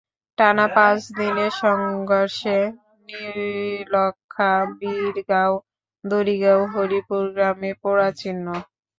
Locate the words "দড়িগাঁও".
6.03-6.61